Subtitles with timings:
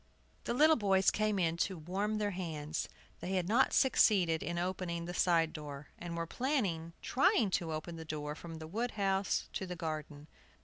[0.45, 2.89] The little boys came in to warm their hands.
[3.19, 7.97] They had not succeeded in opening the side door, and were planning trying to open
[7.97, 10.25] the door from the wood house to the garden.